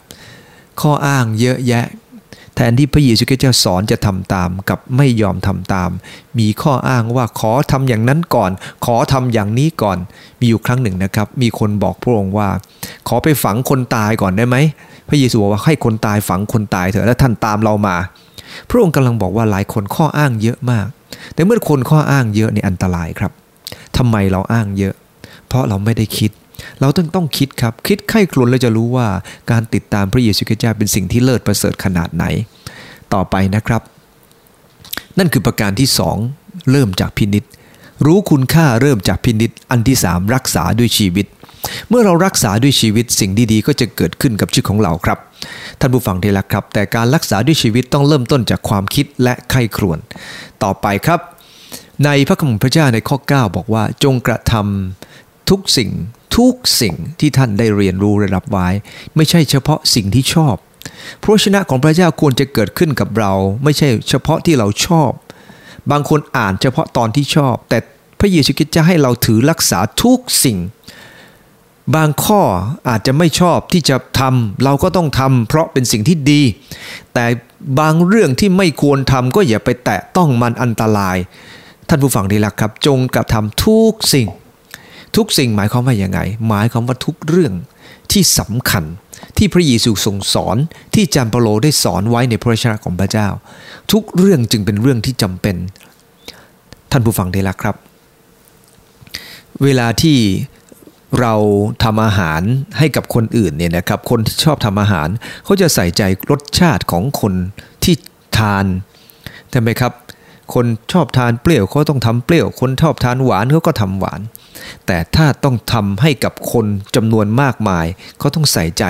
[0.80, 1.84] ข้ออ้างเยอะแยะ
[2.54, 5.90] แทนที่พระเยซูคริสต์เจ้าสอนจะทำตามกับไม่ยอมทำตาม
[6.38, 8.50] มีข้ออ้างว่าขอทำอย่างนั้นก่อน
[8.84, 9.98] ขอทำอย่างนี้ก่อน
[10.40, 12.48] มีอยู่ครั้งหนึ่งนะครับ มีคนบอกพระองค์ว่า
[13.08, 14.56] ขอไปฝังคนตายก่อนได้ไหม
[15.08, 17.96] พระเยซูบอกว่าให้คนตายฝังคนตายเถอะแล้วท่านตามเรามา
[18.68, 20.86] พระองค์กำลังบอกว่าหลายคนข้ออ้างเยอะมาก
[21.34, 23.32] แต่เมื่อคนข้ออ้างเยอะนี่อันตรายครับ
[23.96, 24.94] ทำไมเราอ้างเยอะ
[25.46, 26.30] เพราะเราไม่ได้คิด
[26.80, 29.06] เราต้องต้องคิดครับ คิดไข้ครวนแล้วจะรู้ว่า
[29.50, 32.24] การติดตามพระเยซูคริสต์เจ้าเป็นสิ่งที่เลิศประเสริฐขนาดไหน
[33.14, 33.82] ต่อไปนะครับ
[35.18, 36.16] นั่นคือประการที่สอง
[36.70, 37.44] เริ่มจากพินิษ
[38.06, 41.26] รู้คุณค่าเริ่มจากพินิษอันที่สามรักษาด้วยชีวิต
[41.88, 45.18] เมื่อเรารักษาด้วยชีวิตสิ่งดีๆ ก็จะเกิดขึ้นกับชีวิตของเราครับ
[45.80, 49.98] ท่านผู้ฟังที่รักครับ แต่การรักษาด้วยชีวิตต้องเริ่มต้นจากความคิดและไข้ครวน
[50.62, 51.20] ต่อไปครับ
[52.04, 55.90] ในพระคัมภีร์พระเจ้าในข้อ 9 บอกว่าจงกระทำทุกสิ่ง
[56.36, 58.68] ทุกสิ่งที่ท่านได้เรียนรู้ระดับไว้
[59.16, 60.54] ไม่ใช่เฉพาะสิ่งที่ชอบ
[61.20, 63.32] พระชนะของพระเจ้าควรจะเกิดขึ้นกับเรา
[63.64, 65.10] ไม่ใช่เฉพาะที่เราชอบ
[65.90, 67.78] บางคนอ่านเฉพาะตอนที่ชอบ แต่
[68.18, 70.58] พระเยซูคริสต์จะให้เราถือรักษาทุกสิ่ง
[71.94, 72.42] บางข้อ
[72.88, 76.42] อาจจะไม่ชอบที่จะทำเราก็ต้องทำเพราะเป็นสิ่งที่ดี
[77.14, 77.24] แต่
[77.80, 81.16] บางเรื่องที่ไม่ควรทำก็อย่าไปแตะต้องมันอันตราย
[81.88, 84.28] ท่านผู้ฟังดีละครับ จงกระทำทุกสิ่ง
[85.16, 87.52] ทุกสิ่งหมายความว่าอย่างไง หมายความว่าทุกเรื่อง
[88.12, 88.84] ที่สำคัญ
[89.38, 90.56] ที่พระเยซูทรงสอน
[90.94, 93.28] ที่จามเปโลได้สอนไว้ในพระชนะของพระเจ้า
[93.92, 95.56] ทุกเรื่องจึงเป็นเรื่องที่จำเป็น
[96.90, 97.76] ท่านผู้ฟังดีละครับ
[99.62, 100.18] เวลาที่
[101.20, 101.34] เรา
[101.84, 102.42] ทำอาหาร
[102.78, 105.08] ให้กับคนอื่นเนี่ยนะครับ คนที่ชอบทำอาหาร
[105.44, 107.34] เขาจะใส่ใจรสชาติของคน
[107.84, 107.94] ที่
[108.38, 108.66] ทาน
[109.50, 109.92] ใช่ไหมครับ
[110.52, 114.20] คนชอบทานเปรี้ยวเขาต้องทำเปรี้ยว คนชอบทานหวานเขาก็ทำหวาน
[114.86, 117.86] แต่ถ้าต้องทำให้กับคนจำนวนมากมาย
[118.18, 118.84] เขาต้องใส่ใจ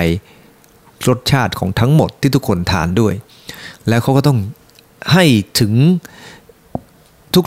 [1.08, 3.14] รสชาติของทั้งหมดที่ทุกคนทานด้วย
[3.88, 4.38] แล้วเขาก็ต้อง
[5.12, 5.24] ให้
[5.60, 5.72] ถึง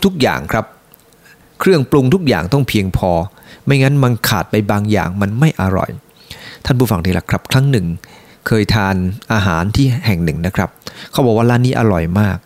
[0.05, 0.65] ทุกๆอย่างครับ
[1.59, 3.11] เครื่องปรุงทุกอย่างต้องเพียงพอ
[3.65, 5.89] ไม่งั้นมันขาดไปบางอย่างมันไม่อร่อย
[6.65, 7.85] ท่านผู้ฟังที่รักครับ ครั้งหนึ่ง
[8.47, 8.95] เคยทาน
[9.33, 10.69] อาหารที่แห่งหนึ่งนะครับ
[11.11, 12.37] เขาบอกว่าร้านนี้อร่อยมาก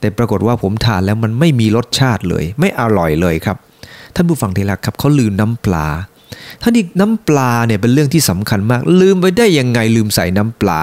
[0.00, 3.56] แต่ปรากฏว่าผมทานแล้วมันไม่มีรสชาติเลย ไม่อร่อยเลยครับ
[4.14, 5.86] ท่านผู้ฟังที่รักครับเขาลืมน้ำปลา
[6.62, 10.80] ท่านอีกน้ำปลาเนี่ยเป็นเรื่องที่สำคัญมาก ลืมไปได้ยังไงลืมใส่น้ำปลา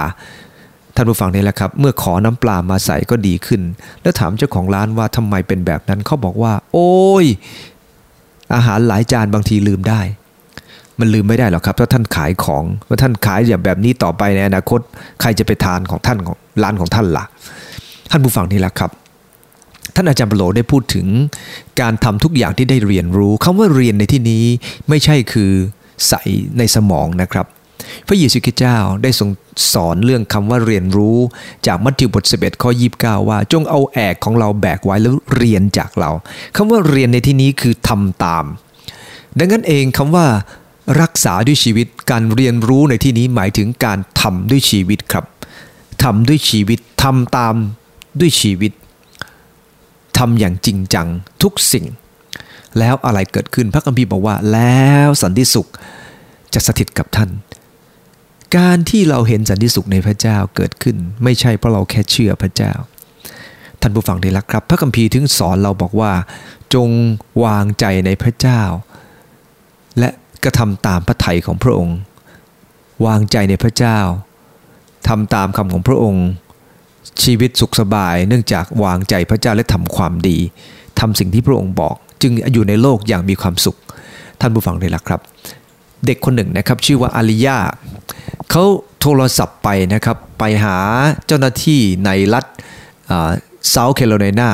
[0.94, 3.62] ท่านผู้ฟังนี่แหละครับ เมื่อขอน้ำปลามาใส่ก็ดีขึ้น
[4.02, 7.26] แล้วถามเจ้าของร้านว่าทำไมเป็นแบบนั้นเขาบอกว่า โอ้ย
[8.54, 10.00] อาหารหลายจานบางทีลืมได้
[11.00, 14.80] มันลืมไม่ได้หรอกครับถ้าท่านขายของว่าท่านขายอย่างแบบนี้ต่อไปในอนาคต
[15.20, 17.24] ใครจะไปทานของท่านของร้านของท่านละ่ะ
[18.10, 18.90] ท่านผู้ฟังนี่แหละครับ
[19.94, 21.06] ท่านอาจารย์ปโลได้พูดถึง
[21.80, 24.44] การทำทุกอย่างที่ได้เรียนรู้คำว่าเรียนในที่นี้
[24.88, 25.52] ไม่ใช่คือ
[26.08, 26.22] ใส่
[26.58, 27.46] ในสมองนะครับ
[28.06, 29.30] พระเยซูคริสต์เจ้าได้ทรง
[29.72, 31.18] สอนเรื่องคำว่าเรียนรู้
[31.66, 32.70] จากมัทธิวบท 11 ข้อ
[33.00, 36.10] 29 ว่า จงเอาแอกของเราแบกไว้แล้วเรียนจากเรา
[36.56, 38.44] คำว่าเรียนในที่นี้คือทำตาม
[39.38, 40.26] ดังนั้นเองคำว่า
[41.02, 45.24] รักษาด้วยชีวิตการเรียนรู้ในที่นี้หมายถึงการทำด้วยชีวิตครับ
[46.04, 47.54] ทำด้วยชีวิตทำตาม
[48.20, 48.72] ด้วยชีวิต
[50.18, 51.08] ทำอย่างจริงจัง
[51.42, 51.86] ทุกสิ่ง
[52.78, 55.68] แล้วอะไรเกิดขึ้นพระคัมภีร์บอกว่า แล้วสันติสุข
[56.54, 57.30] จะสถิตกับท่าน
[58.56, 62.72] การที่เราเห็นสันติสุขในพระเจ้าเกิดขึ้น ไม่ใช่เพราะเราแค่เชื่อพระเจ้า
[63.80, 66.12] ท่านผู้ฟังที่รักครับ พระคัมภีร์ถึงสอนเราบอกว่า
[66.74, 66.88] จง
[67.44, 68.62] วางใจในพระเจ้า
[69.98, 70.10] และ
[70.44, 71.96] กระทำตามพระทัยของพระองค์
[73.06, 73.98] วางใจในพระเจ้า
[75.08, 76.26] ทำตามคำของพระองค์
[77.24, 80.38] ชีวิตสุขสบาย เนื่องจากวางใจพระเจ้าและทำความดี
[81.00, 83.76] ทำสิ่งที่พระองค์บอก จึงอยู่ในโลกอย่างมีความสุข
[84.40, 85.20] ท่านผู้ฟังเลยละครับ
[86.06, 87.58] เด็กคนหนึ่งนะครับชื่อว่าอาริยา
[88.50, 88.64] เขา
[89.00, 90.76] โทรศัพท์ไปนะครับ ไปหา
[91.26, 92.44] เจ้าหน้าที่ในรัฐ
[93.70, 94.50] เซาท์แคโรไลนา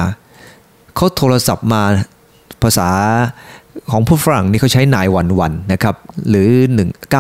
[0.97, 1.83] เขาโทรศัพท์มา
[2.63, 2.89] ภาษา
[3.91, 5.95] ของผู้ฝรั่งนี่เขาใช้นายวันวันนะครับ
[6.29, 6.51] หรือ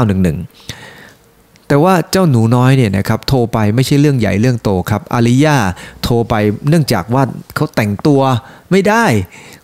[0.09, 0.84] 1911
[1.69, 5.57] แต่ว่าเจ้าหนูน้อยเนี่ยนะครับโทรไปไม่ใช่เรื่องใหญ่เรื่องโตครับอาริยา
[6.03, 6.35] โทรไป
[6.69, 7.23] เนื่องจากว่า
[7.55, 8.21] เขาแต่งตัว
[8.71, 9.05] ไม่ได้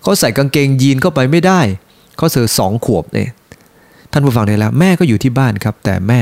[0.02, 1.60] เขาใส่กางเกงยีนเข้าไปไม่ได้
[2.16, 3.30] เขาเสือสองขวบเนี่ย
[4.12, 6.20] ท่านผู้ฟังได้แล้วแม่ก็อยู่ที่บ้านครับ แต่แม่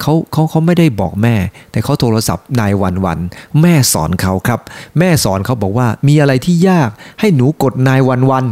[0.00, 1.34] เขาเขาเขาไม่ได้บอกแม่
[1.70, 3.18] แต่เขาโทรศัพท์นายวันวัน
[3.62, 4.60] แม่สอนเขาครับ
[4.98, 6.90] แม่สอนเขาบอกว่ามีอะไรที่ยาก
[7.20, 8.44] ให้หนูกดนายวันวัน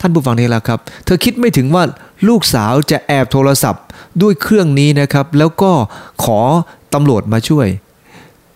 [0.00, 1.82] ท่านผู้ฟังนี่แหละครับ เธอคิดไม่ถึงว่า
[2.28, 3.84] ลูกสาวจะแอบโทรศัพท์
[4.22, 5.72] ด้วยเครื่องนี้นะครับ แล้วก็
[6.24, 6.40] ขอ
[6.94, 7.68] ตำรวจมาช่วย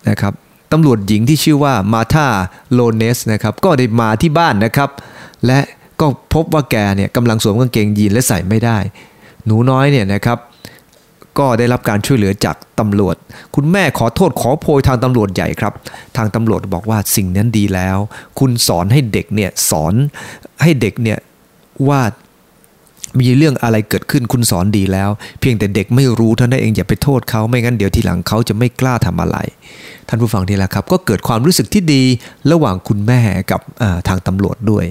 [0.08, 0.34] นะครับ
[0.72, 2.28] ตำรวจหญิงที่ชื่อว่ามาธา
[2.72, 4.90] โลเนสนะครับก็ได้มาที่บ้านนะครับ
[5.46, 5.58] และ
[6.00, 8.78] ก็พบว่าแกเนี่ยกำลังสวมกางเกงยีนและใส่ไม่ได้
[9.44, 10.38] หนูน้อยเนี่ยนะครับ
[11.38, 13.16] ก็ได้รับการช่วยเหลือจากตำรวจ
[13.54, 15.72] คุณแม่ขอโทษขอโพยทางตำรวจใหญ่ครับ
[16.16, 17.98] ทางตำรวจบอกว่าสิ่งนั้นดีแล้ว
[18.38, 19.94] คุณสอนให้เด็กเนี่ยสอน
[20.62, 21.18] ให้เด็กเนี่ย
[21.88, 22.00] ว่า
[23.20, 29.38] มีเรื่องอะไรเกิดขึ้นคุณสอนดีแล้ว เพียงแต่เด็กไม่รู้เท่านั้นเองอย่าไปโทษเขาไม่งั้นเดี๋ยวทีหลังเขาจะไม่กล้าทำอะไร
[30.08, 32.02] ท่านผู้ฟังนี่แหละครับ ก็เกิดความรู้สึกที่ดี
[32.52, 33.20] ระหว่างคุณแม่
[33.50, 33.60] กับ
[34.08, 34.84] ทางตำรวจด้วย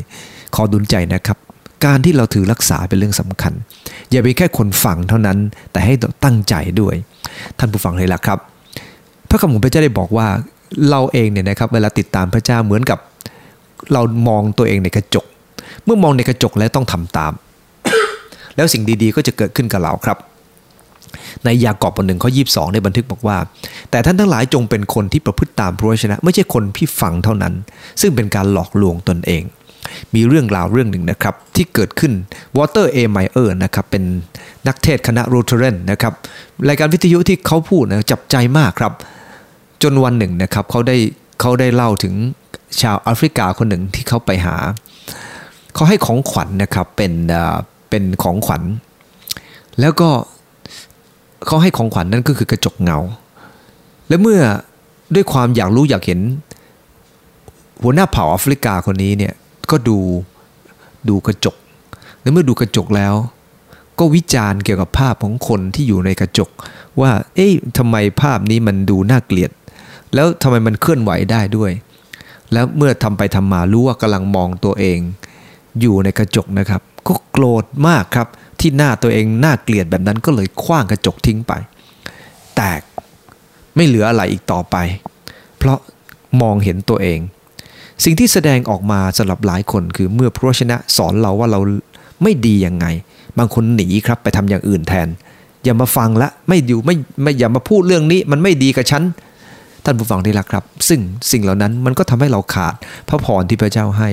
[0.55, 1.37] ขอดุลใจนะครับ
[1.85, 3.53] การที่เราถือรักษาเป็นเรื่องสำคัญ
[4.11, 5.37] อย่าเป็นแค่คนฟังเท่านั้น
[5.71, 6.95] แต่ให้ตั้งใจด้วย
[7.59, 8.39] ท่านผู้ฟังเลยล่ะครับ
[9.29, 10.27] พระคำของพระเจ้าได้บอกว่า
[10.89, 12.99] เราเองเนี่ยนะครับเวลาติดตามพระเจ้าเหมือนกับ
[13.93, 15.25] เรามองตัวเองในกระจก
[15.85, 17.33] เมื่อมองในกระจกแล้วต้องทำตาม
[18.55, 20.17] แล้วสิ่งดีๆก็จะเกิดขึ้นกับเราครับ
[21.43, 23.37] ในยากอบบทหนึ่งข้อยีบสองในบันทึกบอกว่า
[23.91, 27.53] แต่ท่านทั้งหลายจงเป็นคนที่ประพฤติตามพระวจนะ ไม่ใช่คนที่ฟังเท่านั้น
[28.01, 29.43] ซึ่งเป็นการหลอกลวงตนเอง
[30.15, 32.13] มีเรื่องราวเรื่องหนึ่งนะครับ ที่เกิดขึ้น
[32.57, 34.03] วอเตอร์เอไมเออร์นะครับเป็น
[34.67, 36.13] นักเทศคณะโรเทเรนนะครับ
[36.67, 38.93] รายการวิทยุที่เขาพูดนะจับใจมากครับ
[39.83, 40.97] จนวันหนึ่งนะครับเขาได้
[41.39, 42.13] เขาได้เล่าถึง
[42.81, 44.55] ชาวแอฟริกาคนหนึ่งที่เขาไปหา
[45.73, 47.11] เขาให้ของขวัญนนะครับเป็น
[47.91, 48.63] เป็นของขวัญ
[49.79, 50.09] แล้วก็
[51.45, 52.99] เขาให้ของขวัญนั่นก็คือกระจกเงา
[54.07, 54.41] และเมื่อ
[55.15, 56.19] ด้วยความอยากรู้อยากเห็น
[57.81, 59.33] หัวหน้าเผ่าแอฟริกาคนนี้เนี่ย
[59.71, 59.97] ก็ดู
[61.09, 61.55] ดูกระจก
[62.21, 63.13] และเมื่อดูกระจกแล้ว
[63.99, 66.49] ก็วิจารณ์เกี่ยวกับภาพของคนที่อยู่ในกระจก
[67.01, 69.51] ว่า เอ๊ะทำไมภาพนี้มันดูน่าเกลียด
[70.13, 71.71] แล้วทำไมมันเคลื่อนไหวได้ด้วย
[72.53, 74.99] แล้วเมื่อทำไปทำมารู้ว่ากำลังมองตัวเอง
[75.81, 78.27] อยู่ในกระจกนะครับ ก็โกรธมากครับ
[78.59, 81.53] ที่หน้าตัวเองน่าเกลียดแบบนั้นก็เลยคว้างกระจกทิ้งไป
[82.55, 82.81] แตก
[83.75, 84.75] ไม่เหลืออะไรอีกต่อไป
[85.57, 85.77] เพราะ
[86.41, 87.19] มองเห็นตัวเอง
[88.03, 91.59] สิ่งที่แสดงออกมาสำหรับหลายคนคือเมื่อพระชนะสอนเราว่าเรา
[92.23, 92.85] ไม่ดียังไง
[93.37, 95.07] บางคนหนีครับไปทำอย่างอื่นแทน
[95.63, 99.03] อย่ามาฟังละไม่อยู่ไม่ไม่อย่ามาพูดเรื่องนี้ มันไม่ดีกับฉัน
[99.85, 100.99] ท่านผู้ฟังที่รักครับ ซึ่ง
[101.31, 102.73] สิ่งเหล่านั้นมันก็ทำให้เราขาด
[103.09, 104.09] พระพรที่พระเจ้าให้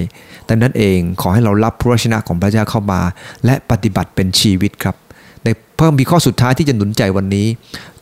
[0.48, 3.00] ดังนั้นเองขอให้เรารับพระชนะของพระเจ้าเข้ามา
[3.44, 4.96] และปฏิบัติเป็นชีวิตครับ
[5.42, 7.46] ในเพิ่มมีข้อสุดท้ายที่จะหนุนใจวันนี้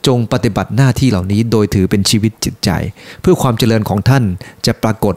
[0.07, 2.71] จงปฏิบัติหน้าที่เหล่านี้โดยถือเป็นชีวิตจิตใจ
[3.21, 4.25] เพื่อความเจริญของท่าน
[4.67, 5.15] จะปรากฏ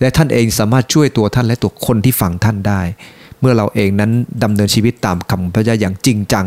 [0.00, 2.80] และท่านเองสามารถช่วยตัวท่านและตัวคนที่ฟังท่านได้
[3.40, 4.10] เมื่อเราเองนั้น
[4.42, 6.46] ดำเนินชีวิตตามคำพระเจ้าอย่างจริงจัง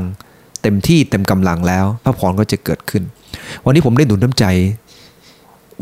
[0.64, 3.04] เต็มที่เต็มกำลังแล้ว พระพรก็จะเกิดขึ้น
[3.66, 4.46] วันนี้ผมได้หนุนน้ำใจ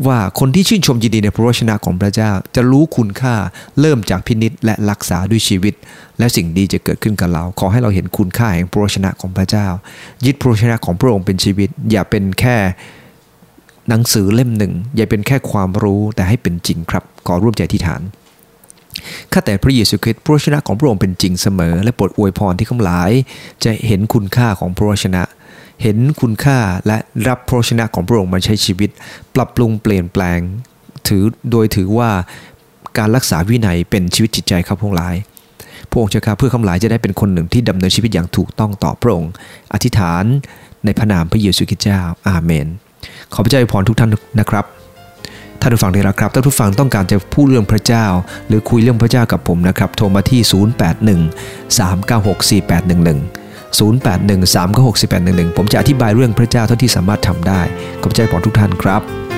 [0.06, 3.34] ว่าคนที่ชื่นชมยินดีในพระวจนะของพระเจ้า จะรู้คุณค่า
[3.80, 5.74] เริ่มจากพินิษและรักษาด้วยชีวิต
[6.18, 9.66] และสิ่งดีจะเกิดขึ้นกับเรา ขอให้เราเห็นคุณค่าแห่งพระวจนะของพระเจ้า
[10.24, 12.56] ยึดพระวจนะของพระองค์เป็นชีวิต อย่าเป็นแค่
[13.88, 18.02] หนังสือเล่มหนึ่ง อย่าเป็นแค่ความรู้แต่ให้เป็นจริงครับ ขอร่วมใจที่ฐาน
[19.32, 23.10] ข้าแต่พระเยซูคริสต์พระวจนะของพระองค์เป็นจริงเสมอ และโปรดอวยพรที่ข้าหลาย
[23.64, 25.22] จะเห็นคุณค่าของพระวจนะ
[25.82, 28.90] เห็นคุณค่าและรับพระวจนะของพระองค์มาใช้ชีวิต
[29.34, 30.40] ปรับปรุงเปลี่ยนแปลง
[31.08, 32.10] ถือโดยถือว่า
[32.98, 35.14] การรักษาวินัยเป็นชีวิตจิตใจครับพวกหลาย
[35.90, 39.32] พระองค์เจ้าข้าเพื่อข้าหลายจะได้เป็นคนหนึ่งที่ดำเนินชีวิตอย่างถูกต้องต่อพระองค์
[39.72, 40.24] อธิษฐาน
[40.84, 42.66] ในพระนามพระเยซูคริสต์เจ้า อาเมน
[43.32, 44.10] ขอพระเจ้าอวยพรทุกท่าน
[44.40, 44.64] นะครับ
[45.62, 48.06] ท่านผู้ฟังที่รักครับท่านผู้ฟังต้องการจะพูดเรื่องพระเจ้า
[48.48, 50.40] หรือคุยเรื่องพระเจ้ากับผมนะครับ โทรมาที่
[51.10, 57.60] 081 396 4811 081 396 4811 ผมจะอธิบายเรื่องพระเจ้าเท่าที่สามารถทำได้
[58.02, 59.31] ขอบใจของทุกท่านครับ